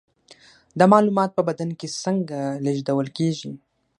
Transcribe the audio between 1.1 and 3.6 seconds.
په بدن کې څنګه لیږدول کیږي